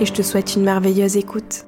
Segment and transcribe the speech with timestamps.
[0.00, 1.64] et je te souhaite une merveilleuse écoute.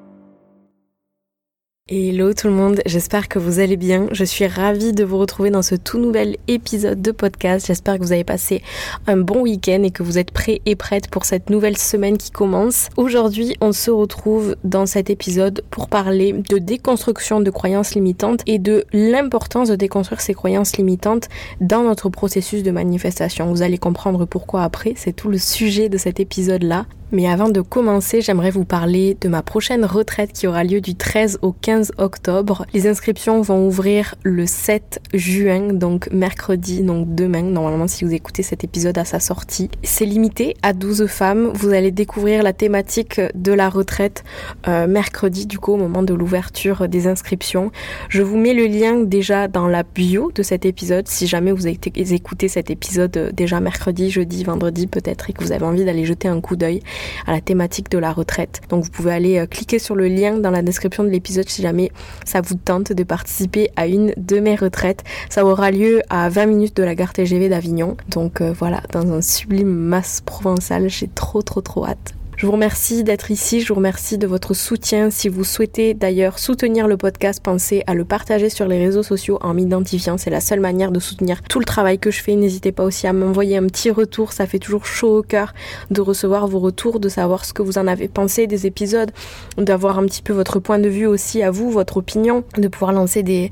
[1.93, 4.07] Hello tout le monde, j'espère que vous allez bien.
[4.13, 7.67] Je suis ravie de vous retrouver dans ce tout nouvel épisode de podcast.
[7.67, 8.63] J'espère que vous avez passé
[9.09, 12.31] un bon week-end et que vous êtes prêts et prêtes pour cette nouvelle semaine qui
[12.31, 12.91] commence.
[12.97, 18.61] Aujourd'hui, on se retrouve dans cet épisode pour parler de déconstruction de croyances limitantes et
[18.61, 21.29] de l'importance de déconstruire ces croyances limitantes
[21.61, 23.51] dans notre processus de manifestation.
[23.51, 26.87] Vous allez comprendre pourquoi après, c'est tout le sujet de cet épisode-là.
[27.13, 30.95] Mais avant de commencer, j'aimerais vous parler de ma prochaine retraite qui aura lieu du
[30.95, 32.67] 13 au 15 octobre.
[32.73, 38.45] Les inscriptions vont ouvrir le 7 juin, donc mercredi, donc demain, normalement si vous écoutez
[38.45, 39.71] cet épisode à sa sortie.
[39.83, 41.51] C'est limité à 12 femmes.
[41.55, 44.23] Vous allez découvrir la thématique de la retraite
[44.69, 47.73] euh, mercredi, du coup, au moment de l'ouverture des inscriptions.
[48.09, 51.67] Je vous mets le lien déjà dans la bio de cet épisode, si jamais vous
[51.67, 56.05] avez écouté cet épisode déjà mercredi, jeudi, vendredi peut-être, et que vous avez envie d'aller
[56.05, 56.83] jeter un coup d'œil
[57.27, 58.61] à la thématique de la retraite.
[58.69, 61.63] Donc vous pouvez aller euh, cliquer sur le lien dans la description de l'épisode si
[61.63, 61.91] jamais
[62.25, 65.05] ça vous tente de participer à une de mes retraites.
[65.29, 67.97] Ça aura lieu à 20 minutes de la gare TGV d'Avignon.
[68.09, 72.15] Donc euh, voilà, dans un sublime masse provençal, j'ai trop trop trop hâte.
[72.41, 75.11] Je vous remercie d'être ici, je vous remercie de votre soutien.
[75.11, 79.39] Si vous souhaitez d'ailleurs soutenir le podcast, pensez à le partager sur les réseaux sociaux
[79.43, 80.17] en m'identifiant.
[80.17, 82.37] C'est la seule manière de soutenir tout le travail que je fais.
[82.37, 85.53] N'hésitez pas aussi à m'envoyer un petit retour, ça fait toujours chaud au cœur
[85.91, 89.11] de recevoir vos retours, de savoir ce que vous en avez pensé des épisodes,
[89.59, 92.93] d'avoir un petit peu votre point de vue aussi à vous, votre opinion, de pouvoir
[92.93, 93.51] lancer des,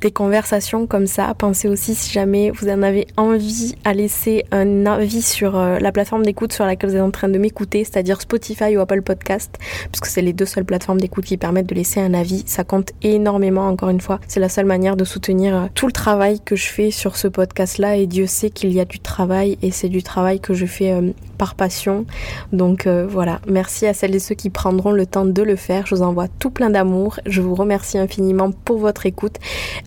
[0.00, 1.34] des conversations comme ça.
[1.34, 5.92] Pensez aussi si jamais vous en avez envie à laisser un avis sur euh, la
[5.92, 9.58] plateforme d'écoute sur laquelle vous êtes en train de m'écouter, c'est-à-dire Spotify ou Apple Podcast,
[9.90, 12.44] puisque c'est les deux seules plateformes d'écoute qui permettent de laisser un avis.
[12.46, 14.20] Ça compte énormément, encore une fois.
[14.28, 17.26] C'est la seule manière de soutenir euh, tout le travail que je fais sur ce
[17.26, 17.96] podcast-là.
[17.96, 20.92] Et Dieu sait qu'il y a du travail et c'est du travail que je fais
[20.92, 22.06] euh, par passion.
[22.52, 25.86] Donc euh, voilà, merci à celles et ceux qui prendront le temps de le faire.
[25.86, 27.18] Je vous envoie tout plein d'amour.
[27.26, 29.38] Je vous remercie infiniment pour votre écoute.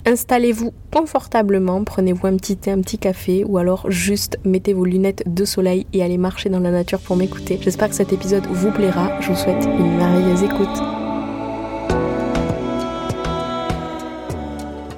[0.05, 5.23] Installez-vous confortablement, prenez-vous un petit thé, un petit café ou alors juste mettez vos lunettes
[5.27, 7.59] de soleil et allez marcher dans la nature pour m'écouter.
[7.61, 9.09] J'espère que cet épisode vous plaira.
[9.21, 11.02] Je vous souhaite une merveilleuse écoute.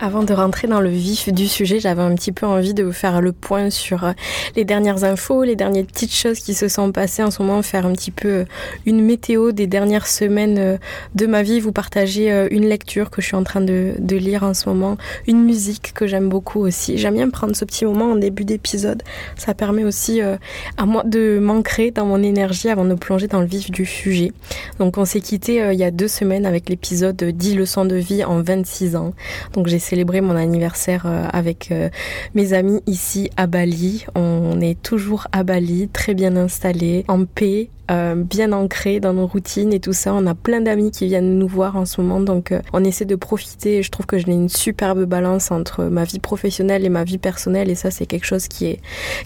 [0.06, 2.92] Avant de rentrer dans le vif du sujet, j'avais un petit peu envie de vous
[2.92, 4.12] faire le point sur euh,
[4.56, 7.88] les dernières infos, les dernières petites choses qui se sont passées en ce moment, faire
[7.88, 8.46] un petit peu euh,
[8.86, 10.78] une météo des dernières semaines euh,
[11.16, 14.54] de ma vie, vous partager une lecture que je suis en train de, lire en
[14.54, 14.96] ce moment,
[15.26, 17.00] une musique que j'aime beaucoup aussi.
[17.00, 19.02] J'aime bien prendre ce petit moment en début d'épisode.
[19.38, 23.48] Ça permet aussi à moi de m'ancrer dans mon énergie avant de plonger dans le
[23.48, 24.32] vif du sujet.
[24.78, 28.24] Donc on s'est quitté il y a deux semaines avec l'épisode 10 leçons de vie
[28.24, 29.14] en 26 ans.
[29.54, 31.88] Donc j'ai célébrer mon anniversaire euh, avec euh,
[32.34, 34.06] mes amis ici à Bali.
[34.14, 39.28] On est toujours à Bali, très bien installés, en paix, euh, bien ancré dans nos
[39.28, 40.14] routines et tout ça.
[40.14, 43.06] On a plein d'amis qui viennent nous voir en ce moment, donc euh, on essaie
[43.06, 43.84] de profiter.
[43.84, 47.70] Je trouve que j'ai une superbe balance entre ma vie professionnelle et ma vie personnelle,
[47.70, 48.80] et ça c'est quelque chose qui est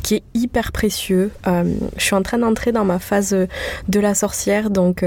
[0.03, 1.31] qui est hyper précieux.
[1.47, 1.63] Euh,
[1.97, 3.35] je suis en train d'entrer dans ma phase
[3.87, 5.05] de la sorcière, donc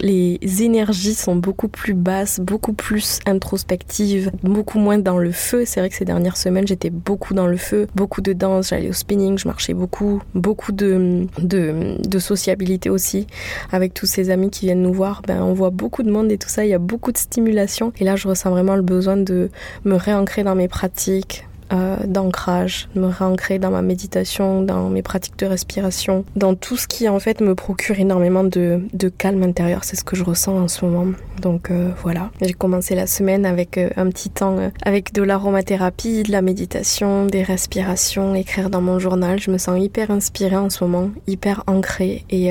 [0.00, 5.64] les énergies sont beaucoup plus basses, beaucoup plus introspectives, beaucoup moins dans le feu.
[5.66, 8.88] C'est vrai que ces dernières semaines j'étais beaucoup dans le feu, beaucoup de danse, j'allais
[8.88, 13.26] au spinning, je marchais beaucoup, beaucoup de de, de sociabilité aussi
[13.70, 16.38] avec tous ces amis qui viennent nous voir, ben, on voit beaucoup de monde et
[16.38, 17.92] tout ça, il y a beaucoup de stimulation.
[17.98, 19.50] Et là, je ressens vraiment le besoin de
[19.84, 25.38] me réancrer dans mes pratiques, euh, d'ancrage, me réancrer dans ma méditation, dans mes pratiques
[25.38, 29.84] de respiration, dans tout ce qui en fait me procure énormément de, de calme intérieur.
[29.84, 31.12] C'est ce que je ressens en ce moment.
[31.40, 36.22] Donc euh, voilà, j'ai commencé la semaine avec euh, un petit temps avec de l'aromathérapie,
[36.22, 39.40] de la méditation, des respirations, écrire dans mon journal.
[39.40, 42.50] Je me sens hyper inspirée en ce moment, hyper ancrée et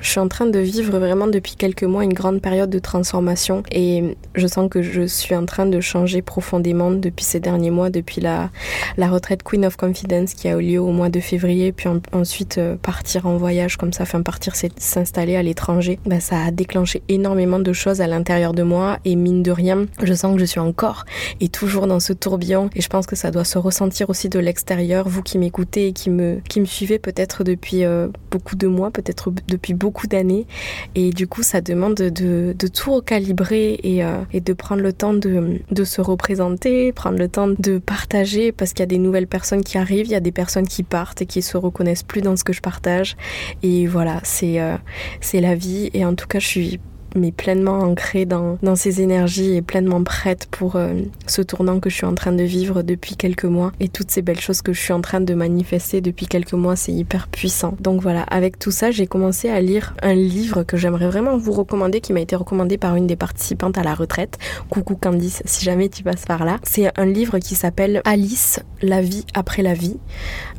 [0.00, 3.62] je suis en train de vivre vraiment depuis quelques mois une grande période de transformation
[3.70, 7.90] et je sens que je suis en train de changer profondément depuis ces derniers mois,
[7.90, 8.50] depuis la
[8.96, 12.58] la retraite Queen of Confidence qui a eu lieu au mois de février, puis ensuite
[12.58, 17.02] euh, partir en voyage comme ça, enfin partir s'installer à l'étranger, bah, ça a déclenché
[17.08, 20.44] énormément de choses à l'intérieur de moi et mine de rien, je sens que je
[20.44, 21.04] suis encore
[21.40, 24.38] et toujours dans ce tourbillon et je pense que ça doit se ressentir aussi de
[24.38, 28.66] l'extérieur, vous qui m'écoutez et qui me, qui me suivez peut-être depuis euh, beaucoup de
[28.66, 30.46] mois, peut-être depuis beaucoup d'années
[30.94, 35.14] et du coup ça demande de, tout recalibrer et, euh, et, de prendre le temps
[35.14, 39.62] de se représenter, prendre le temps de partager parce qu'il y a des nouvelles personnes
[39.62, 42.36] qui arrivent, il y a des personnes qui partent et qui se reconnaissent plus dans
[42.36, 43.16] ce que je partage.
[43.62, 44.76] Et voilà c'est euh,
[45.20, 45.90] c'est la vie.
[45.94, 46.80] Et en tout cas je suis
[47.14, 50.94] mais pleinement ancrée dans, dans ces énergies et pleinement prête pour euh,
[51.26, 54.22] ce tournant que je suis en train de vivre depuis quelques mois et toutes ces
[54.22, 57.74] belles choses que je suis en train de manifester depuis quelques mois, c'est hyper puissant.
[57.80, 61.52] Donc voilà, avec tout ça, j'ai commencé à lire un livre que j'aimerais vraiment vous
[61.52, 64.38] recommander, qui m'a été recommandé par une des participantes à la retraite.
[64.70, 66.58] Coucou Candice, si jamais tu passes par là.
[66.62, 69.96] C'est un livre qui s'appelle Alice, la vie après la vie,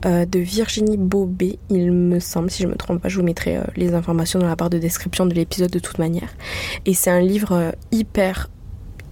[0.05, 3.57] euh, de Virginie Bobet, il me semble, si je me trompe pas, je vous mettrai
[3.57, 6.29] euh, les informations dans la barre de description de l'épisode de toute manière.
[6.85, 8.49] Et c'est un livre euh, hyper,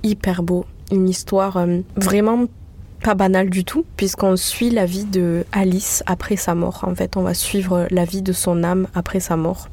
[0.03, 0.65] hyper beau.
[0.91, 2.45] Une histoire euh, vraiment
[3.03, 6.85] pas banale du tout, puisqu'on suit la vie de Alice après sa mort.
[6.87, 9.67] En fait, on va suivre la vie de son âme après sa mort.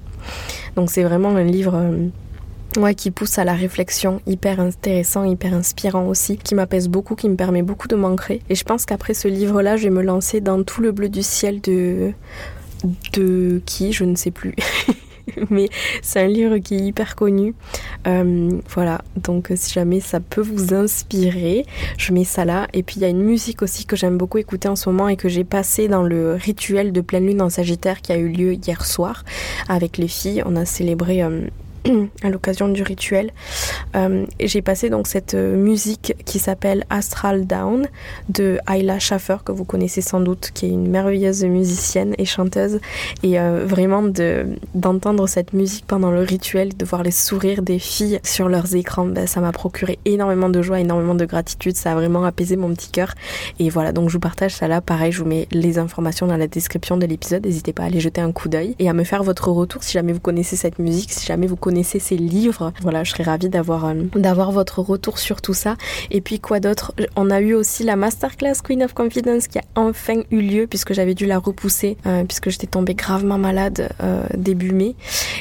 [0.77, 2.09] Donc c'est vraiment un livre euh,
[2.81, 7.29] ouais, qui pousse à la réflexion, hyper intéressant, hyper inspirant aussi, qui m'apaise beaucoup, qui
[7.29, 8.41] me permet beaucoup de m'ancrer.
[8.49, 11.23] Et je pense qu'après ce livre-là, je vais me lancer dans tout le bleu du
[11.23, 12.13] ciel de...
[13.13, 14.55] de qui, je ne sais plus.
[15.51, 15.69] mais
[16.03, 17.55] c'est un livre qui est hyper connu.
[18.07, 21.65] Euh, voilà, donc si jamais ça peut vous inspirer,
[21.99, 22.67] je mets ça là.
[22.73, 25.09] Et puis il y a une musique aussi que j'aime beaucoup écouter en ce moment
[25.09, 28.29] et que j'ai passé dans le rituel de pleine lune en Sagittaire qui a eu
[28.29, 29.25] lieu hier soir
[29.69, 30.43] avec les filles.
[30.47, 31.23] On a célébré...
[31.23, 31.49] Euh,
[32.23, 33.31] à l'occasion du rituel.
[33.97, 37.87] Euh, j'ai passé donc cette euh, musique qui s'appelle Astral Down
[38.29, 42.81] de Ayla Schaffer que vous connaissez sans doute, qui est une merveilleuse musicienne et chanteuse.
[43.23, 47.79] Et euh, vraiment de d'entendre cette musique pendant le rituel, de voir les sourires des
[47.79, 51.77] filles sur leurs écrans, ben, ça m'a procuré énormément de joie, énormément de gratitude.
[51.77, 53.15] Ça a vraiment apaisé mon petit cœur.
[53.59, 54.81] Et voilà, donc je vous partage ça là.
[54.81, 57.45] Pareil, je vous mets les informations dans la description de l'épisode.
[57.45, 59.93] N'hésitez pas à aller jeter un coup d'œil et à me faire votre retour si
[59.93, 62.73] jamais vous connaissez cette musique, si jamais vous connaissez ces livres.
[62.83, 65.77] Voilà, je serais ravie d'avoir euh, d'avoir votre retour sur tout ça.
[66.11, 66.93] Et puis quoi d'autre?
[67.15, 70.95] On a eu aussi la masterclass Queen of Confidence qui a enfin eu lieu puisque
[70.95, 74.97] j'avais dû la repousser euh, puisque j'étais tombée gravement malade euh, début mai.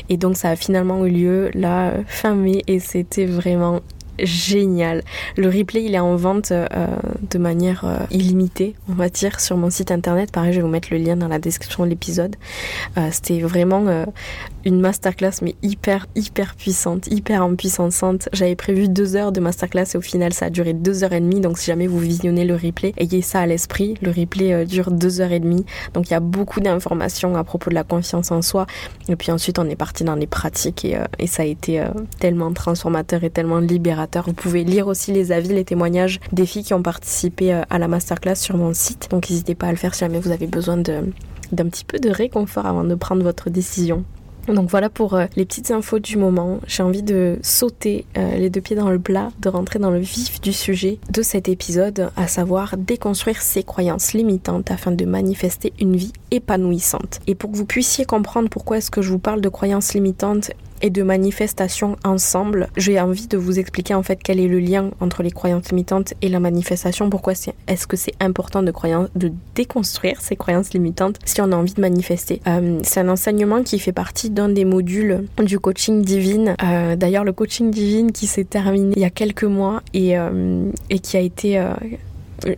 [0.09, 3.81] Et donc ça a finalement eu lieu là fin mai et c'était vraiment
[4.21, 5.01] génial.
[5.37, 9.69] Le replay, il est en vente de manière euh, illimitée, on va dire, sur mon
[9.69, 10.29] site internet.
[10.31, 12.35] Pareil, je vais vous mettre le lien dans la description de l'épisode.
[13.11, 14.05] C'était vraiment
[14.65, 18.29] une masterclass, mais hyper, hyper puissante, hyper empuissante.
[18.33, 21.21] J'avais prévu deux heures de masterclass et au final, ça a duré deux heures et
[21.21, 21.41] demie.
[21.41, 23.95] Donc, si jamais vous visionnez le replay, ayez ça à l'esprit.
[24.01, 25.65] Le replay dure deux heures et demie.
[25.93, 28.65] Donc, il y a beaucoup d'informations à propos de la confiance en soi.
[29.07, 31.83] Et puis ensuite, on est parti dans les pratiques et, et ça a été
[32.19, 36.63] tellement transformateur et tellement libérateur vous pouvez lire aussi les avis, les témoignages des filles
[36.63, 39.07] qui ont participé euh, à la masterclass sur mon site.
[39.09, 42.09] Donc n'hésitez pas à le faire si jamais vous avez besoin d'un petit peu de
[42.09, 44.03] réconfort avant de prendre votre décision.
[44.53, 46.59] Donc voilà pour euh, les petites infos du moment.
[46.67, 49.99] J'ai envie de sauter euh, les deux pieds dans le plat, de rentrer dans le
[49.99, 55.73] vif du sujet de cet épisode, à savoir déconstruire ses croyances limitantes afin de manifester
[55.79, 57.19] une vie épanouissante.
[57.27, 60.51] Et pour que vous puissiez comprendre pourquoi est-ce que je vous parle de croyances limitantes
[60.81, 62.67] et de manifestation ensemble.
[62.77, 66.13] J'ai envie de vous expliquer en fait quel est le lien entre les croyances limitantes
[66.21, 67.09] et la manifestation.
[67.09, 68.73] Pourquoi c'est, est-ce que c'est important de,
[69.15, 72.41] de déconstruire ces croyances limitantes si on a envie de manifester?
[72.47, 76.55] Euh, C'est un enseignement qui fait partie d'un des modules du coaching divine.
[76.63, 80.69] Euh, d'ailleurs, le coaching divine qui s'est terminé il y a quelques mois et, euh,
[80.89, 81.61] et qui a été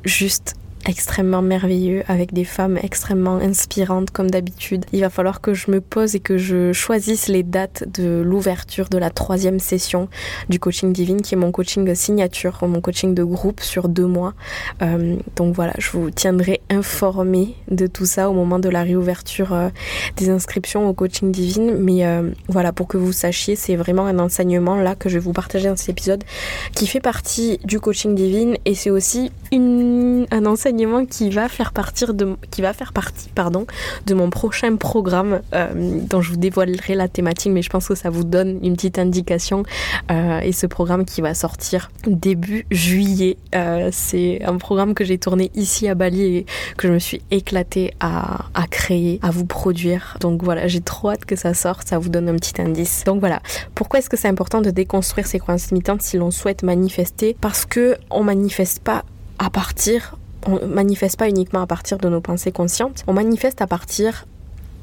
[0.06, 0.56] juste
[0.88, 4.86] extrêmement merveilleux avec des femmes extrêmement inspirantes comme d'habitude.
[4.94, 8.90] Il va falloir que je me pose et que je choisisse les dates de l'ouverture
[8.90, 10.10] de la troisième session
[10.50, 14.34] du coaching divine qui est mon coaching signature, mon coaching de groupe sur deux mois.
[14.82, 19.54] Euh, donc voilà, je vous tiendrai informé de tout ça au moment de la réouverture
[19.54, 19.70] euh,
[20.18, 21.78] des inscriptions au coaching divine.
[21.78, 25.24] Mais euh, voilà, pour que vous sachiez, c'est vraiment un enseignement là que je vais
[25.24, 26.24] vous partager dans cet épisode
[26.74, 30.71] qui fait partie du coaching divine et c'est aussi une, un enseignement
[31.06, 33.66] qui va faire partir de, qui va faire partie, pardon,
[34.06, 37.96] de mon prochain programme euh, dont je vous dévoilerai la thématique, mais je pense que
[37.96, 39.64] ça vous donne une petite indication.
[40.10, 45.18] Euh, et ce programme qui va sortir début juillet, euh, c'est un programme que j'ai
[45.18, 46.46] tourné ici à Bali et
[46.78, 50.18] que je me suis éclatée à, à créer, à vous produire.
[50.20, 53.04] Donc voilà, j'ai trop hâte que ça sorte, ça vous donne un petit indice.
[53.06, 53.42] Donc voilà,
[53.76, 57.36] pourquoi est-ce que c'est important de déconstruire ces croyances limitantes si l'on souhaite manifester?
[57.40, 59.04] Parce que on manifeste pas
[59.40, 63.68] à partir on manifeste pas uniquement à partir de nos pensées conscientes, on manifeste à
[63.68, 64.26] partir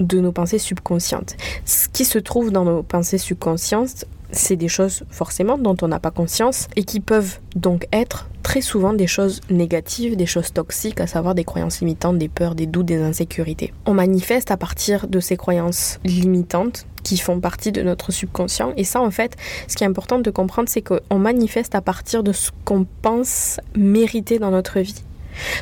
[0.01, 1.37] de nos pensées subconscientes.
[1.65, 5.99] Ce qui se trouve dans nos pensées subconscientes, c'est des choses forcément dont on n'a
[5.99, 11.01] pas conscience et qui peuvent donc être très souvent des choses négatives, des choses toxiques,
[11.01, 13.73] à savoir des croyances limitantes, des peurs, des doutes, des insécurités.
[13.85, 18.73] On manifeste à partir de ces croyances limitantes qui font partie de notre subconscient.
[18.77, 19.37] Et ça, en fait,
[19.67, 23.61] ce qui est important de comprendre, c'est qu'on manifeste à partir de ce qu'on pense
[23.77, 25.03] mériter dans notre vie.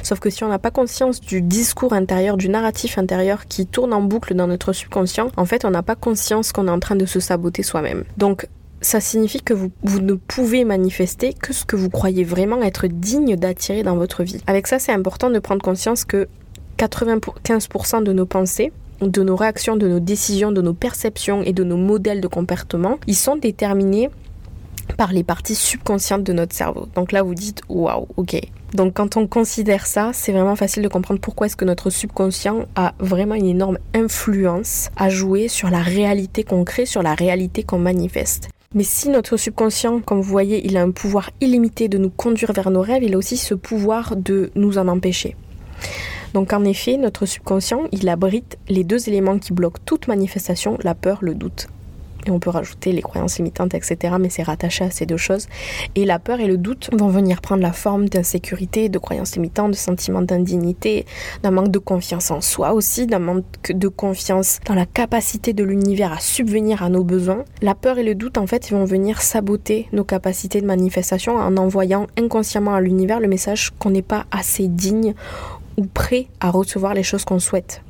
[0.03, 3.93] Sauf que si on n'a pas conscience du discours intérieur, du narratif intérieur qui tourne
[3.93, 6.97] en boucle dans notre subconscient, en fait, on n'a pas conscience qu'on est en train
[6.97, 8.05] de se saboter soi-même.
[8.17, 8.47] Donc,
[8.81, 13.37] ça signifie que vous, ne pouvez manifester que ce que vous croyez vraiment être digne
[13.37, 14.43] d'attirer dans votre vie.
[14.47, 16.29] Avec ça, c'est important de prendre conscience que
[16.79, 21.65] 95% de nos pensées, de nos réactions, de nos décisions, de nos perceptions et de
[21.65, 24.11] nos modèles de comportement, ils sont déterminés
[24.95, 26.89] par les parties subconscientes de notre cerveau.
[26.95, 28.41] Donc là, vous dites, waouh, ok.
[28.75, 32.67] Donc quand on considère ça, c'est vraiment facile de comprendre pourquoi est-ce que notre subconscient
[32.75, 37.63] a vraiment une énorme influence à jouer sur la réalité qu'on crée, sur la réalité
[37.63, 38.49] qu'on manifeste.
[38.75, 42.53] Mais si notre subconscient, comme vous voyez, il a un pouvoir illimité de nous conduire
[42.53, 45.37] vers nos rêves, il a aussi ce pouvoir de nous en empêcher.
[46.35, 50.95] Donc en effet, notre subconscient, il abrite les deux éléments qui bloquent toute manifestation, la
[50.95, 51.69] peur, le doute
[52.27, 54.17] et on peut rajouter les croyances limitantes, etc.
[54.21, 55.47] Mais c'est rattaché à ces deux choses.
[55.95, 59.73] Et la peur et le doute vont venir prendre la forme d'insécurité, de croyances limitantes,
[59.73, 61.07] de sentiments d'indignité,
[61.43, 65.65] d'un manque de confiance en soi aussi, d'un manque de confiance dans la capacité de
[65.65, 67.45] l'univers à subvenir à nos besoins.
[67.63, 71.57] La peur et le doute, en fait, vont venir saboter nos capacités de manifestation en
[71.57, 75.15] envoyant inconsciemment à l'univers le message qu'on n'est pas assez digne
[75.77, 77.83] ou prêt à recevoir les choses qu'on souhaite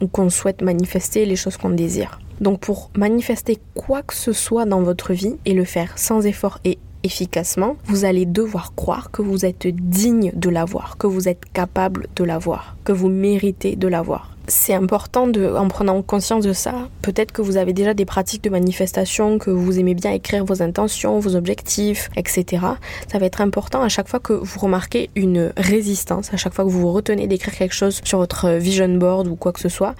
[0.00, 2.18] ou qu'on souhaite manifester, les choses qu'on désire.
[2.40, 6.58] Donc pour manifester quoi que ce soit dans votre vie et le faire sans effort
[6.64, 11.44] et efficacement, vous allez devoir croire que vous êtes digne de l'avoir, que vous êtes
[11.52, 16.52] capable de l'avoir, que vous méritez de l'avoir c'est important de, en prenant conscience de
[16.52, 20.44] ça, peut-être que vous avez déjà des pratiques de manifestation, que vous aimez bien écrire
[20.44, 22.62] vos intentions, vos objectifs, etc.
[23.10, 26.64] Ça va être important à chaque fois que vous remarquez une résistance, à chaque fois
[26.64, 29.68] que vous vous retenez d'écrire quelque chose sur votre vision board ou quoi que ce
[29.68, 29.94] soit.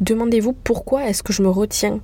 [0.00, 2.00] Demandez-vous pourquoi est-ce que je me retiens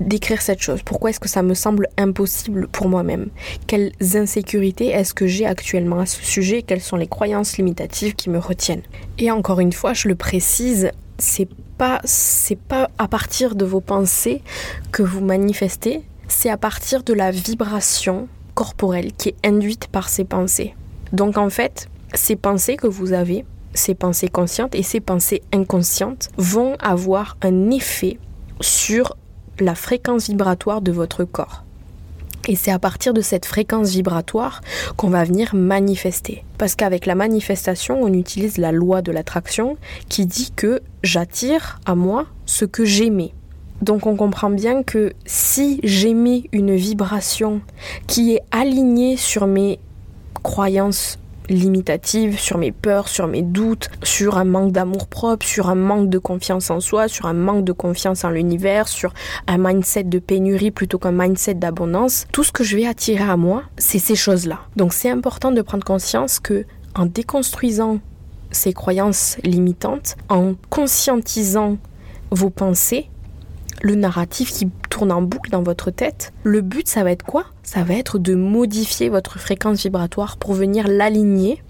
[0.00, 0.82] d'écrire cette chose?
[0.82, 3.28] Pourquoi est-ce que ça me semble impossible pour moi-même?
[3.66, 6.62] Quelles insécurités est-ce que j'ai actuellement à ce sujet?
[6.62, 8.82] Quelles sont les croyances limitatives qui me retiennent?
[9.18, 13.80] Et encore une fois, je le précise, c'est pas c'est pas à partir de vos
[13.80, 14.42] pensées
[14.90, 20.24] que vous manifestez, c'est à partir de la vibration corporelle qui est induite par ces
[20.24, 20.74] pensées.
[21.12, 26.30] Donc en fait, ces pensées que vous avez, ces pensées conscientes et ces pensées inconscientes
[26.36, 28.18] vont avoir un effet
[28.60, 29.16] sur
[29.58, 31.64] la fréquence vibratoire de votre corps.
[32.48, 34.62] Et c'est à partir de cette fréquence vibratoire
[34.96, 36.44] qu'on va venir manifester.
[36.58, 39.76] Parce qu'avec la manifestation, on utilise la loi de l'attraction
[40.08, 43.32] qui dit que j'attire à moi ce que j'aimais.
[43.80, 47.60] Donc on comprend bien que si j'aimais une vibration
[48.06, 49.80] qui est alignée sur mes
[50.42, 51.18] croyances
[51.48, 56.08] limitative sur mes peurs, sur mes doutes, sur un manque d'amour propre, sur un manque
[56.08, 59.12] de confiance en soi, sur un manque de confiance en l'univers, sur
[59.46, 62.26] un mindset de pénurie plutôt qu'un mindset d'abondance.
[62.32, 64.60] Tout ce que je vais attirer à moi, c'est ces choses-là.
[64.76, 68.00] Donc c'est important de prendre conscience que en déconstruisant
[68.50, 71.78] ces croyances limitantes, en conscientisant
[72.30, 73.08] vos pensées,
[73.82, 77.46] le narratif qui tourne en boucle dans votre tête, le but, ça va être quoi?
[77.72, 81.62] Ça va être de modifier votre fréquence vibratoire pour venir l'aligner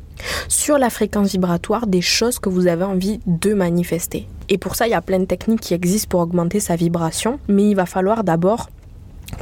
[0.49, 4.26] sur la fréquence vibratoire des choses que vous avez envie de manifester.
[4.49, 7.38] Et pour ça, il y a plein de techniques qui existent pour augmenter sa vibration,
[7.47, 8.68] mais il va falloir d'abord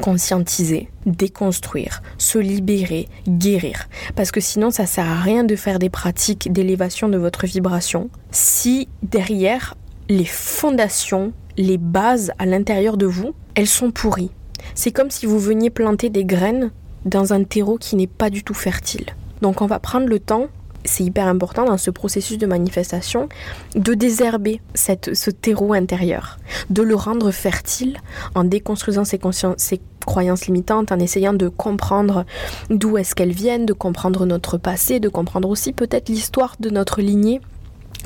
[0.03, 3.89] conscientiser, déconstruire, se libérer, guérir.
[4.15, 8.11] Parce que sinon, ça sert à rien de faire des pratiques d'élévation de votre vibration
[8.33, 9.77] si derrière
[10.11, 14.31] les fondations les bases à l'intérieur de vous, elles sont pourries.
[14.75, 16.71] C'est comme si vous veniez planter des graines
[17.05, 19.07] dans un terreau qui n'est pas du tout fertile.
[19.43, 20.49] Donc on va prendre le temps,
[20.85, 23.29] c'est hyper important dans ce processus de manifestation,
[23.75, 26.39] de désherber ce terreau intérieur,
[26.69, 27.99] de le rendre fertile
[28.35, 29.19] en déconstruisant ses,
[29.57, 32.25] ses croyances limitantes, en essayant de comprendre
[32.69, 37.01] d'où est-ce qu'elles viennent, de comprendre notre passé, de comprendre aussi peut-être l'histoire de notre
[37.01, 37.41] lignée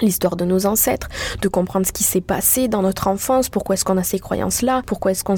[0.02, 1.08] l'histoire de nos ancêtres,
[1.40, 4.82] de comprendre ce qui s'est passé dans notre enfance, pourquoi est-ce qu'on a ces croyances-là,
[4.86, 5.34] pourquoi est-ce qu'on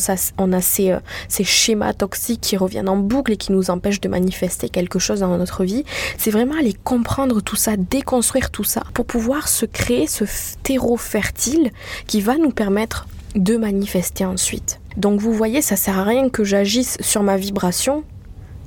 [0.52, 4.08] a, ces, euh, ces schémas toxiques qui reviennent en boucle et qui nous empêchent de
[4.08, 5.84] manifester quelque chose dans notre vie.
[6.18, 10.25] C'est vraiment aller comprendre tout ça, déconstruire tout ça, pour pouvoir se créer ce
[10.62, 11.70] terreau fertile
[12.06, 14.80] qui va nous permettre de manifester ensuite.
[14.96, 18.04] Donc vous voyez, ça sert à rien que j'agisse sur ma vibration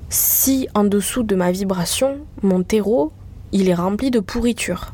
[0.10, 3.12] si en dessous de ma vibration, mon terreau,
[3.52, 4.94] il est rempli de pourriture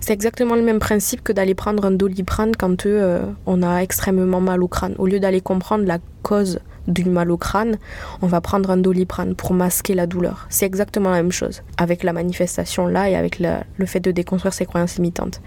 [0.00, 4.40] C'est exactement le même principe que d'aller prendre un doliprane quand euh, on a extrêmement
[4.40, 4.94] mal au crâne.
[4.98, 7.78] Au lieu d'aller comprendre la cause du mal au crâne,
[8.22, 10.46] on va prendre un doliprane pour masquer la douleur.
[10.48, 14.52] C'est exactement la même chose avec la manifestation là et avec le fait de déconstruire
[14.52, 15.40] ses croyances limitantes.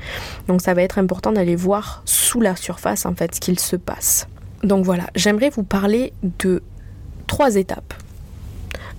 [0.47, 3.75] Donc ça va être important d'aller voir sous la surface en fait ce qu'il se
[3.75, 4.27] passe.
[4.63, 6.63] Donc voilà, j'aimerais vous parler de
[7.27, 7.93] trois étapes.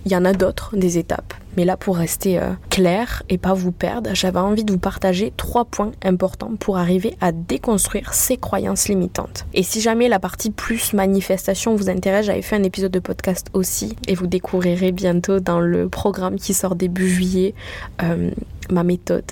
[0.05, 1.33] Il y en a d'autres, des étapes.
[1.57, 5.33] Mais là, pour rester euh, clair et pas vous perdre, j'avais envie de vous partager
[5.35, 9.45] trois points importants pour arriver à déconstruire ces croyances limitantes.
[9.53, 13.47] Et si jamais la partie plus manifestation vous intéresse, j'avais fait un épisode de podcast
[13.53, 17.55] aussi et vous découvrirez bientôt dans le programme qui sort début juillet
[18.03, 18.29] euh,
[18.69, 19.25] ma méthode.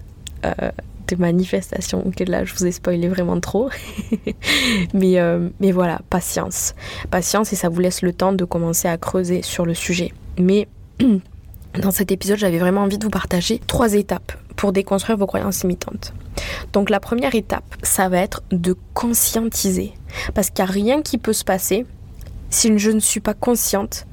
[0.46, 0.72] Euh,
[1.08, 3.70] de manifestation que là je vous ai spoilé vraiment trop
[4.94, 5.18] mais,
[5.60, 6.76] mais voilà patience
[7.10, 10.68] patience et ça vous laisse le temps de commencer à creuser sur le sujet mais
[11.82, 15.64] dans cet épisode, j'avais vraiment envie de vous partager trois étapes pour déconstruire vos croyances
[15.64, 16.14] limitantes.
[16.72, 19.94] Donc la première étape, ça va être de conscientiser.
[20.34, 21.86] Parce qu'il n'y a rien qui peut se passer
[22.50, 24.06] si je ne suis pas consciente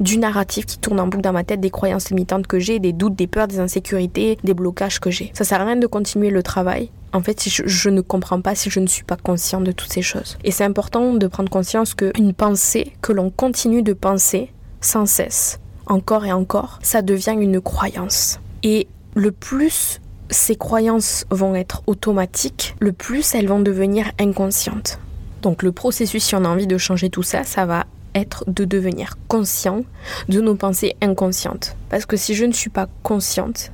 [0.00, 2.92] du narratif qui tourne en boucle dans ma tête, des croyances limitantes que j'ai, des
[2.92, 5.30] doutes, des peurs, des insécurités, des blocages que j'ai.
[5.34, 6.90] Ça sert à rien de continuer le travail.
[7.12, 9.92] En fait, si je, ne comprends pas, si je ne suis pas consciente de toutes
[9.92, 10.38] ces choses.
[10.44, 15.60] Et c'est important de prendre conscience qu'une pensée que l'on continue de penser sans cesse,
[15.86, 18.40] encore et encore, ça devient une croyance.
[18.62, 24.98] Et le plus ces croyances vont être automatiques, le plus elles vont devenir inconscientes.
[25.42, 28.64] Donc le processus, si on a envie de changer tout ça, ça va être de
[28.64, 29.84] devenir conscient
[30.28, 31.76] de nos pensées inconscientes.
[31.88, 33.72] Parce que si je ne suis pas consciente,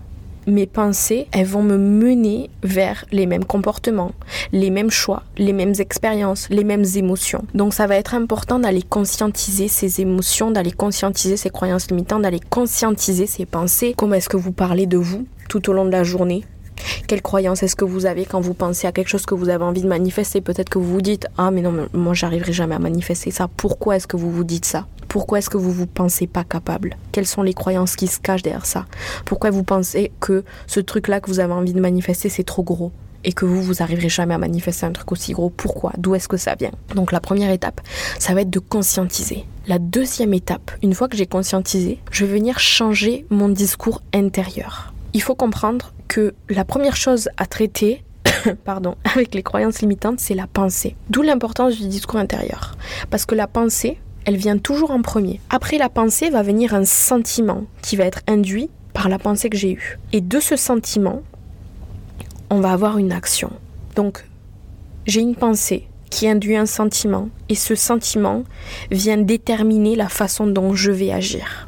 [0.48, 4.12] mes pensées, elles vont me mener vers les mêmes comportements,
[4.52, 7.44] les mêmes choix, les mêmes expériences, les mêmes émotions.
[7.54, 12.40] Donc ça va être important d'aller conscientiser ces émotions, d'aller conscientiser ces croyances limitantes, d'aller
[12.40, 13.94] conscientiser ces pensées.
[13.96, 16.44] Comment est-ce que vous parlez de vous tout au long de la journée?
[17.06, 19.64] Quelle croyance est-ce que vous avez quand vous pensez à quelque chose que vous avez
[19.64, 20.40] envie de manifester?
[20.40, 23.48] Peut-être que vous vous dites Ah, mais non, moi j'arriverai jamais à manifester ça.
[23.56, 24.86] Pourquoi est-ce que vous vous dites ça?
[25.08, 26.96] Pourquoi est-ce que vous vous pensez pas capable?
[27.12, 28.84] Quelles sont les croyances qui se cachent derrière ça?
[29.24, 32.92] Pourquoi vous pensez que ce truc-là que vous avez envie de manifester, c'est trop gros?
[33.24, 35.50] Et que vous, vous arriverez jamais à manifester un truc aussi gros?
[35.50, 35.92] Pourquoi?
[35.96, 36.70] D'où est-ce que ça vient?
[36.94, 37.80] Donc la première étape,
[38.18, 39.46] ça va être de conscientiser.
[39.66, 44.92] La deuxième étape, une fois que j'ai conscientisé, je vais venir changer mon discours intérieur.
[45.14, 48.04] Il faut comprendre que la première chose à traiter
[48.64, 50.96] pardon, avec les croyances limitantes, c'est la pensée.
[51.10, 52.76] D'où l'importance du discours intérieur.
[53.10, 55.40] Parce que la pensée, elle vient toujours en premier.
[55.50, 59.56] Après la pensée va venir un sentiment qui va être induit par la pensée que
[59.56, 59.98] j'ai eue.
[60.12, 61.22] Et de ce sentiment,
[62.50, 63.50] on va avoir une action.
[63.94, 64.24] Donc,
[65.06, 68.44] j'ai une pensée qui induit un sentiment et ce sentiment
[68.90, 71.67] vient déterminer la façon dont je vais agir.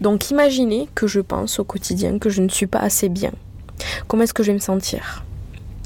[0.00, 3.32] Donc imaginez que je pense au quotidien que je ne suis pas assez bien.
[4.08, 5.24] Comment est-ce que je vais me sentir?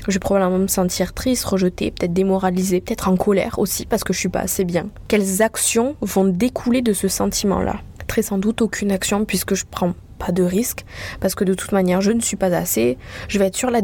[0.08, 4.12] Je vais probablement me sentir triste, rejetée, peut-être démoralisée, peut-être en colère aussi parce que
[4.12, 4.86] je suis pas assez bien.
[5.08, 7.80] Quelles actions vont découler de ce sentiment-là?
[8.06, 10.84] Très sans doute aucune action puisque je prends pas de risque
[11.20, 13.80] parce que de toute manière je ne suis pas assez, je vais être sur la,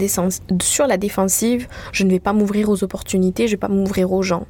[0.62, 4.22] sur la défensive, je ne vais pas m'ouvrir aux opportunités, je vais pas m'ouvrir aux
[4.22, 4.46] gens.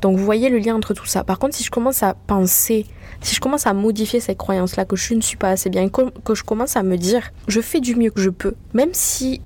[0.00, 1.24] Donc vous voyez le lien entre tout ça.
[1.24, 2.86] Par contre, si je commence à penser,
[3.20, 6.34] si je commence à modifier cette croyance-là que je ne suis pas assez bien, que
[6.34, 9.40] je commence à me dire je fais du mieux que je peux, même si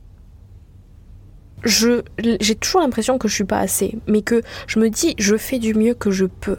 [1.64, 5.36] je j'ai toujours l'impression que je suis pas assez, mais que je me dis je
[5.36, 6.58] fais du mieux que je peux.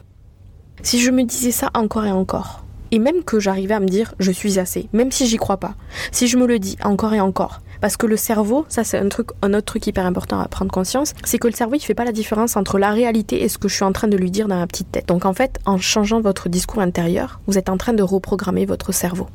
[0.83, 4.13] Si je me disais ça encore et encore, et même que j'arrivais à me dire
[4.19, 5.75] je suis assez, même si j'y crois pas,
[6.11, 9.09] si je me le dis encore et encore, parce que le cerveau, ça c'est un
[9.09, 11.93] truc, un autre truc hyper important à prendre conscience, c'est que le cerveau il fait
[11.93, 14.31] pas la différence entre la réalité et ce que je suis en train de lui
[14.31, 15.07] dire dans ma petite tête.
[15.07, 18.91] Donc en fait, en changeant votre discours intérieur, vous êtes en train de reprogrammer votre
[18.91, 19.27] cerveau.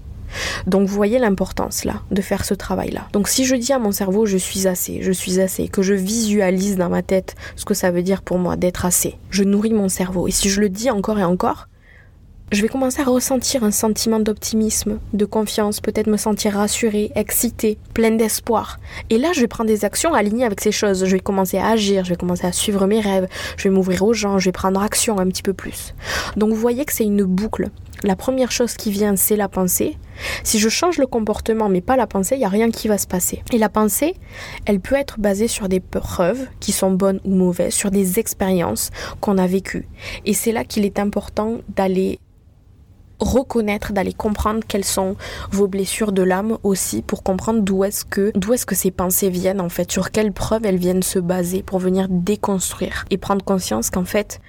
[0.66, 3.08] Donc vous voyez l'importance là de faire ce travail là.
[3.12, 5.94] Donc si je dis à mon cerveau je suis assez, je suis assez, que je
[5.94, 9.72] visualise dans ma tête ce que ça veut dire pour moi d'être assez, je nourris
[9.72, 10.28] mon cerveau.
[10.28, 11.68] Et si je le dis encore et encore,
[12.52, 17.76] je vais commencer à ressentir un sentiment d'optimisme, de confiance, peut-être me sentir rassurée, excitée,
[17.92, 18.78] pleine d'espoir.
[19.10, 21.04] Et là, je vais prendre des actions alignées avec ces choses.
[21.04, 24.04] Je vais commencer à agir, je vais commencer à suivre mes rêves, je vais m'ouvrir
[24.04, 25.92] aux gens, je vais prendre action un petit peu plus.
[26.36, 27.70] Donc vous voyez que c'est une boucle.
[28.04, 29.96] La première chose qui vient, c'est la pensée.
[30.44, 32.98] Si je change le comportement mais pas la pensée, il n'y a rien qui va
[32.98, 33.42] se passer.
[33.52, 34.14] Et la pensée,
[34.66, 38.90] elle peut être basée sur des preuves qui sont bonnes ou mauvaises, sur des expériences
[39.20, 39.88] qu'on a vécues.
[40.24, 42.20] Et c'est là qu'il est important d'aller
[43.20, 45.16] reconnaître, d'aller comprendre quelles sont
[45.50, 49.30] vos blessures de l'âme aussi pour comprendre d'où est-ce que d'où est-ce que ces pensées
[49.30, 53.44] viennent en fait, sur quelles preuves elles viennent se baser pour venir déconstruire et prendre
[53.44, 54.40] conscience qu'en fait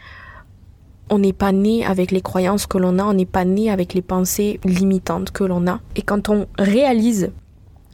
[1.10, 3.94] on n'est pas né avec les croyances que l'on a, on n'est pas né avec
[3.94, 5.80] les pensées limitantes que l'on a.
[5.96, 7.32] Et quand on réalise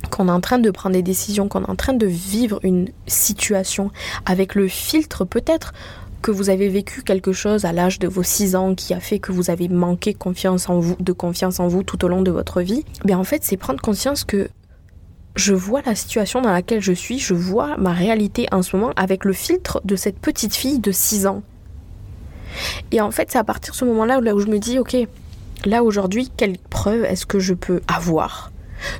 [0.09, 2.89] qu'on est en train de prendre des décisions, qu'on est en train de vivre une
[3.07, 3.91] situation
[4.25, 5.73] avec le filtre peut-être
[6.23, 9.19] que vous avez vécu quelque chose à l'âge de vos 6 ans qui a fait
[9.19, 12.31] que vous avez manqué confiance en vous, de confiance en vous tout au long de
[12.31, 14.47] votre vie, bien en fait c'est prendre conscience que
[15.35, 18.93] je vois la situation dans laquelle je suis, je vois ma réalité en ce moment
[18.95, 21.43] avec le filtre de cette petite fille de 6 ans.
[22.91, 24.95] Et en fait c'est à partir de ce moment-là où je me dis ok,
[25.65, 28.53] là aujourd'hui quelle preuve est-ce que je peux avoir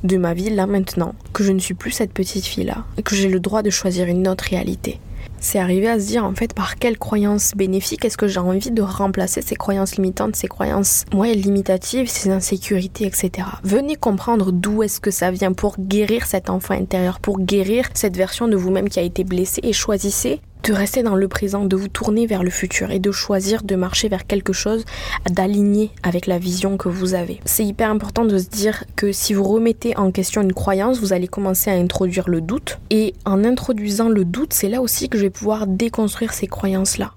[0.04, 3.30] de ma vie là maintenant, que je ne suis plus cette petite fille-là, que j'ai
[3.30, 5.00] le droit de choisir une autre réalité?
[5.44, 8.72] C'est arriver à se dire en fait par quelles croyances bénéfiques est-ce que j'ai envie
[8.72, 13.50] de remplacer ces croyances limitantes, ces croyances ouais, limitatives, ces insécurités, etc.
[13.62, 18.16] Venez comprendre d'où est-ce que ça vient pour guérir cet enfant intérieur, pour guérir cette
[18.16, 21.76] version de vous-même qui a été blessée et choisissez de rester dans le présent, de
[21.76, 24.86] vous tourner vers le futur et de choisir de marcher vers quelque chose
[25.30, 27.42] d'aligné avec la vision que vous avez.
[27.46, 31.12] C'est hyper important de se dire que si vous remettez en question une croyance, vous
[31.12, 32.80] allez commencer à introduire le doute.
[32.90, 37.14] Et en introduisant le doute, c'est là aussi que je vais pouvoir déconstruire ces croyances-là.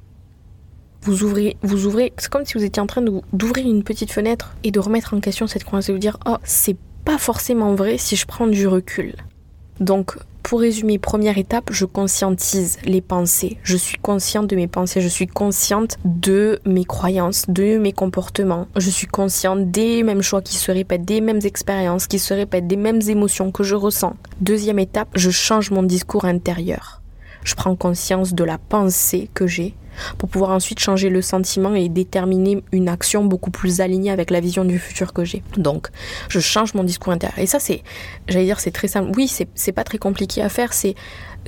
[1.03, 4.57] Vous ouvrez, vous ouvrez, c'est comme si vous étiez en train d'ouvrir une petite fenêtre
[4.65, 7.97] et de remettre en question cette croyance et vous dire, oh, c'est pas forcément vrai
[7.97, 9.15] si je prends du recul.
[9.79, 13.59] Donc, pour résumer, première étape, je conscientise les pensées.
[13.65, 18.69] Je suis consciente de mes pensées, je suis consciente de mes croyances, de mes comportements.
[18.77, 22.69] Je suis consciente des mêmes choix qui se répètent, des mêmes expériences qui se répètent,
[22.69, 24.15] des mêmes émotions que je ressens.
[24.41, 27.03] Deuxième étape, je change mon discours intérieur.
[27.43, 29.75] Je prends conscience de la pensée que j'ai
[30.19, 34.41] pour pouvoir ensuite changer le sentiment et déterminer une action beaucoup plus alignée avec la
[34.41, 35.43] vision du futur que j'ai.
[35.57, 35.89] Donc,
[36.29, 37.39] je change mon discours intérieur.
[37.39, 37.83] Et ça, c'est,
[38.29, 39.11] j'allais dire, c'est très simple.
[39.17, 40.73] Oui, c'est pas très compliqué à faire.
[40.73, 40.95] C'est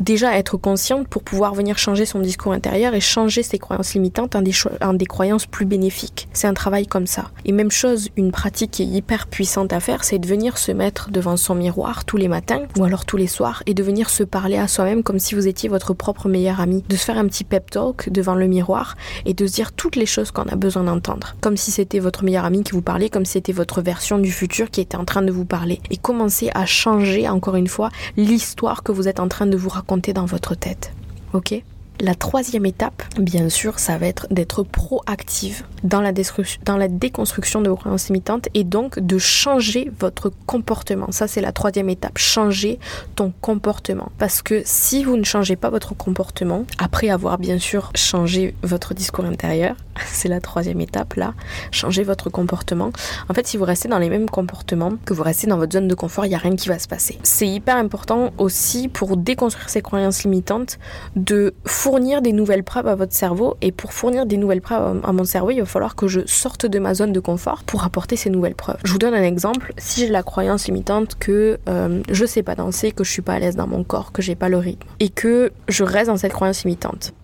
[0.00, 4.36] déjà être consciente pour pouvoir venir changer son discours intérieur et changer ses croyances limitantes
[4.36, 4.42] en
[4.94, 6.28] des, croyances plus bénéfiques.
[6.32, 7.30] C'est un travail comme ça.
[7.44, 10.72] Et même chose, une pratique qui est hyper puissante à faire, c'est de venir se
[10.72, 14.10] mettre devant son miroir tous les matins ou alors tous les soirs et de venir
[14.10, 16.84] se parler à soi-même comme si vous étiez votre propre meilleur ami.
[16.88, 19.96] De se faire un petit pep talk devant le miroir et de se dire toutes
[19.96, 21.36] les choses qu'on a besoin d'entendre.
[21.40, 24.30] Comme si c'était votre meilleur ami qui vous parlait, comme si c'était votre version du
[24.30, 25.80] futur qui était en train de vous parler.
[25.90, 29.68] Et commencer à changer, encore une fois, l'histoire que vous êtes en train de vous
[29.68, 30.92] raconter compter dans votre tête.
[31.32, 31.64] Ok?
[32.00, 36.12] La troisième étape, bien sûr, ça va être d'être proactive dans la,
[36.88, 41.10] déconstruction de vos croyances limitantes et donc de changer votre comportement.
[41.10, 42.18] Ça, c'est la troisième étape.
[42.18, 42.78] Changer
[43.14, 44.10] ton comportement.
[44.18, 48.94] Parce que si vous ne changez pas votre comportement, après avoir bien sûr changé votre
[48.94, 49.74] discours intérieur,
[50.06, 51.34] c'est la troisième étape là,
[51.70, 52.92] changer votre comportement.
[53.28, 55.88] En fait, si vous restez dans les mêmes comportements, que vous restez dans votre zone
[55.88, 57.18] de confort, il n'y a rien qui va se passer.
[57.22, 60.78] C'est hyper important aussi pour déconstruire ces croyances limitantes
[61.16, 61.54] de
[61.88, 63.56] fournir des nouvelles preuves à votre cerveau.
[63.62, 66.66] Et pour fournir des nouvelles preuves à mon cerveau, il va falloir que je sorte
[66.66, 68.76] de ma zone de confort pour apporter ces nouvelles preuves.
[68.84, 69.72] Je vous donne un exemple.
[69.78, 73.32] Si j'ai la croyance limitante que euh, je sais pas danser, que je suis pas
[73.32, 76.18] à l'aise dans mon corps, que j'ai pas le rythme, et que je reste dans
[76.18, 77.14] cette croyance limitante.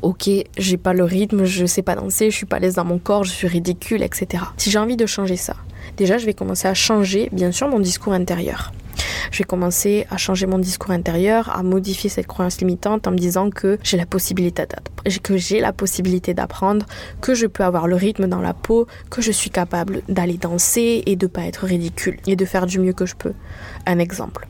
[0.00, 2.86] Ok, j'ai pas le rythme, je sais pas danser, je suis pas à l'aise dans
[2.86, 4.44] mon corps, je suis ridicule, etc.
[4.56, 5.56] Si j'ai envie de changer ça,
[5.98, 8.72] déjà je vais commencer à changer, bien sûr, mon discours intérieur
[9.30, 13.18] je vais commencer à changer mon discours intérieur, à modifier cette croyance limitante en me
[13.18, 14.64] disant que j'ai la possibilité
[15.22, 16.86] que j'ai la possibilité d'apprendre,
[17.20, 21.02] que je peux avoir le rythme dans la peau, que je suis capable d'aller danser
[21.06, 23.34] et de pas être ridicule et de faire du mieux que je peux.
[23.86, 24.48] Un exemple.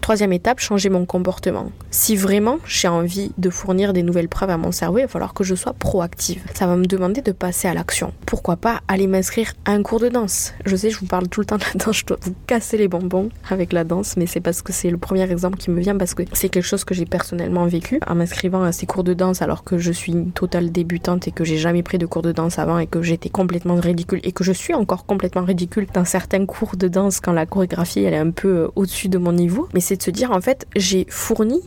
[0.00, 1.72] Troisième étape, changer mon comportement.
[1.90, 5.34] Si vraiment j'ai envie de fournir des nouvelles preuves à mon cerveau, il va falloir
[5.34, 6.42] que je sois proactive.
[6.54, 8.12] Ça va me demander de passer à l'action.
[8.24, 11.40] Pourquoi pas aller m'inscrire à un cours de danse Je sais, je vous parle tout
[11.40, 14.26] le temps de la danse, je dois vous casser les bonbons avec la danse, mais
[14.26, 16.84] c'est parce que c'est le premier exemple qui me vient, parce que c'est quelque chose
[16.84, 20.12] que j'ai personnellement vécu en m'inscrivant à ces cours de danse alors que je suis
[20.12, 23.02] une totale débutante et que j'ai jamais pris de cours de danse avant et que
[23.02, 27.20] j'étais complètement ridicule et que je suis encore complètement ridicule dans certains cours de danse
[27.20, 29.35] quand la chorégraphie elle est un peu euh, au-dessus de mon
[29.74, 31.60] Mais c'est de se dire en fait j'ai fourni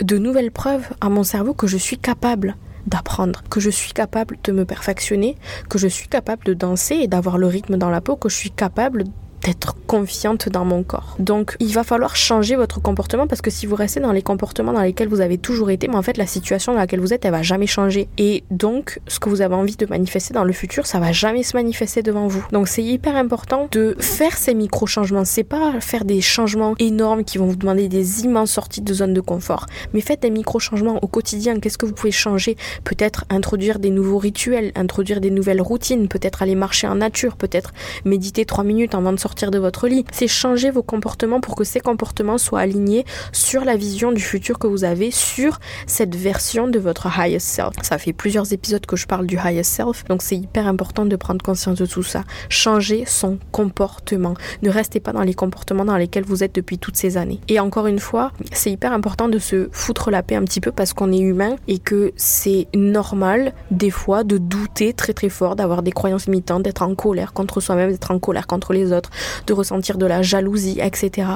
[0.00, 4.38] de nouvelles preuves à mon cerveau que je suis capable d'apprendre, que je suis capable
[4.44, 5.36] de me perfectionner,
[5.68, 8.36] que je suis capable de danser et d'avoir le rythme dans la peau, que je
[8.36, 9.04] suis capable
[9.48, 11.16] d'être confiante dans mon corps.
[11.18, 14.74] Donc il va falloir changer votre comportement parce que si vous restez dans les comportements
[14.74, 17.24] dans lesquels vous avez toujours été, mais en fait la situation dans laquelle vous êtes,
[17.24, 18.08] elle va jamais changer.
[18.18, 21.42] Et donc ce que vous avez envie de manifester dans le futur, ça va jamais
[21.42, 22.44] se manifester devant vous.
[22.52, 25.24] Donc c'est hyper important de faire ces micro-changements.
[25.24, 29.14] C'est pas faire des changements énormes qui vont vous demander des immenses sorties de zone
[29.14, 31.58] de confort, mais faites des micro-changements au quotidien.
[31.58, 32.58] Qu'est-ce que vous pouvez changer?
[32.84, 37.72] Peut-être introduire des nouveaux rituels, introduire des nouvelles routines, peut-être aller marcher en nature, peut-être
[38.04, 40.04] méditer trois minutes avant de sortir de votre lit.
[40.12, 44.58] C'est changer vos comportements pour que ces comportements soient alignés sur la vision du futur
[44.58, 47.74] que vous avez, sur cette version de votre highest self.
[47.82, 51.16] Ça fait plusieurs épisodes que je parle du highest self, donc c'est hyper important de
[51.16, 52.24] prendre conscience de tout ça.
[52.48, 54.34] Changer son comportement.
[54.62, 57.40] Ne restez pas dans les comportements dans lesquels vous êtes depuis toutes ces années.
[57.48, 60.72] Et encore une fois, c'est hyper important de se foutre la paix un petit peu
[60.72, 65.56] parce qu'on est humain et que c'est normal des fois de douter très très fort,
[65.56, 69.10] d'avoir des croyances limitantes, d'être en colère contre soi-même, d'être en colère contre les autres,
[69.46, 71.28] de ressentir de la jalousie, etc.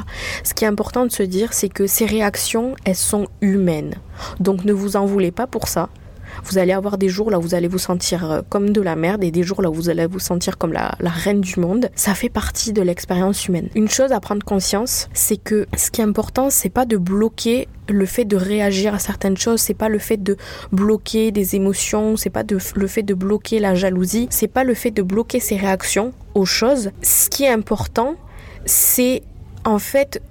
[0.44, 3.94] Ce qui est important de se dire, c'est que ces réactions, elles sont humaines.
[4.40, 5.88] Donc ne vous en voulez pas pour ça.
[6.44, 8.96] Vous allez avoir des jours là où vous allez vous sentir euh, comme de la
[8.96, 11.90] merde et des jours là où vous allez vous sentir comme la, reine du monde.
[11.94, 13.68] Ça fait partie de l'expérience humaine.
[13.74, 17.68] Une chose à prendre conscience, c'est que ce qui est important, c'est pas de bloquer
[17.88, 20.36] le fait de réagir à certaines choses, c'est pas le fait de
[20.70, 24.90] bloquer des émotions, c'est pas le fait de bloquer la jalousie, c'est pas le fait
[24.90, 26.90] de bloquer ses réactions aux choses.
[27.02, 28.14] Ce qui est important,
[28.64, 29.22] c'est
[29.64, 30.22] en fait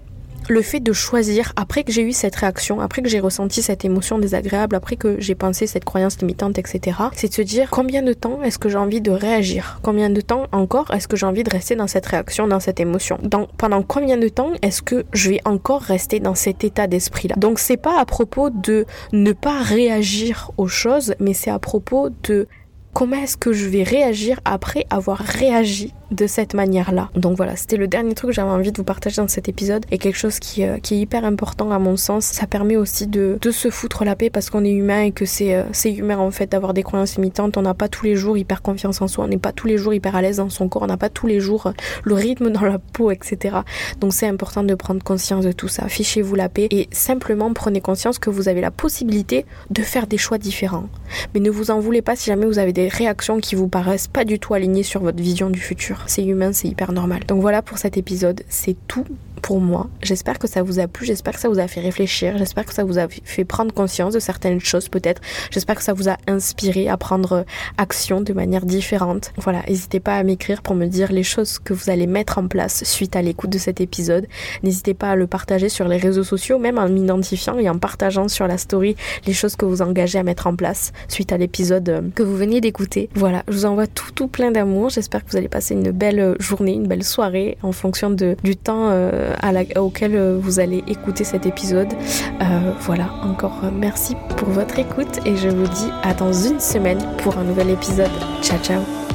[0.49, 3.85] le fait de choisir, après que j'ai eu cette réaction, après que j'ai ressenti cette
[3.85, 8.01] émotion désagréable, après que j'ai pensé cette croyance limitante, etc., c'est de se dire combien
[8.01, 9.79] de temps est-ce que j'ai envie de réagir?
[9.81, 12.79] Combien de temps encore est-ce que j'ai envie de rester dans cette réaction, dans cette
[12.79, 13.17] émotion?
[13.21, 17.35] Dans, Pendant combien de temps est-ce que je vais encore rester dans cet état d'esprit-là?
[17.37, 22.09] Donc c'est pas à propos de ne pas réagir aux choses, mais c'est à propos
[22.23, 22.47] de
[22.93, 27.09] comment est-ce que je vais réagir après avoir réagi de cette manière-là.
[27.15, 29.85] Donc voilà, c'était le dernier truc que j'avais envie de vous partager dans cet épisode
[29.91, 32.25] et quelque chose qui, euh, est hyper important à mon sens.
[32.25, 35.53] Ça permet aussi de, se foutre la paix parce qu'on est humain et que c'est
[35.55, 37.57] euh, c'est humain en fait d'avoir des croyances limitantes.
[37.57, 39.77] On n'a pas tous les jours hyper confiance en soi, on n'est pas tous les
[39.77, 41.71] jours hyper à l'aise dans son corps, on n'a pas tous les jours euh,
[42.03, 43.57] le rythme dans la peau, etc.
[43.99, 45.87] Donc c'est important de prendre conscience de tout ça.
[45.87, 50.17] Fichez-vous la paix et simplement prenez conscience que vous avez la possibilité de faire des
[50.17, 50.87] choix différents.
[51.33, 54.07] Mais ne vous en voulez pas si jamais vous avez des réactions qui vous paraissent
[54.07, 56.00] pas du tout alignées sur votre vision du futur.
[56.05, 57.23] C'est humain, c'est hyper normal.
[57.27, 59.05] Donc voilà pour cet épisode, c'est tout
[59.41, 59.89] pour moi.
[60.01, 62.73] J'espère que ça vous a plu, j'espère que ça vous a fait réfléchir, j'espère que
[62.73, 65.21] ça vous a fait prendre conscience de certaines choses peut-être.
[65.51, 67.45] J'espère que ça vous a inspiré à prendre
[67.77, 69.33] action de manière différente.
[69.37, 72.47] Voilà, n'hésitez pas à m'écrire pour me dire les choses que vous allez mettre en
[72.47, 74.27] place suite à l'écoute de cet épisode.
[74.63, 78.27] N'hésitez pas à le partager sur les réseaux sociaux, même en m'identifiant et en partageant
[78.27, 81.89] sur la story les choses que vous engagez à mettre en place suite à l'épisode
[81.89, 83.09] euh, que vous venez d'écouter.
[83.15, 84.89] Voilà, je vous envoie tout tout plein d'amour.
[84.89, 88.55] J'espère que vous allez passer une belle journée, une belle soirée en fonction de, du
[88.55, 89.30] temps euh,
[89.77, 91.93] auquel euh, vous allez écouter cet épisode.
[92.41, 96.59] Euh, voilà, encore euh, merci pour votre écoute et je vous dis à dans une
[96.59, 98.11] semaine pour un nouvel épisode.
[98.41, 99.10] Ciao ciao